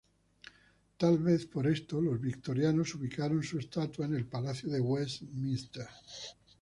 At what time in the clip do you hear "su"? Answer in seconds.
3.43-3.59